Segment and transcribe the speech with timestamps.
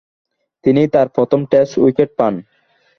[0.63, 2.33] তিনি তার প্রথম টেস্ট উইকেট পান।